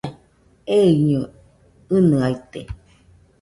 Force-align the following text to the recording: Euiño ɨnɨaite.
Euiño 0.77 1.21
ɨnɨaite. 1.95 2.59